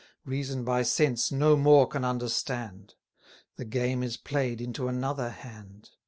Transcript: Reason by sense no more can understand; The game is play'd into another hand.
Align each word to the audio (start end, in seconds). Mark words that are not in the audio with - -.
Reason 0.25 0.63
by 0.63 0.81
sense 0.81 1.31
no 1.31 1.55
more 1.55 1.85
can 1.87 2.03
understand; 2.03 2.95
The 3.57 3.65
game 3.65 4.01
is 4.01 4.17
play'd 4.17 4.59
into 4.59 4.87
another 4.87 5.29
hand. 5.29 5.91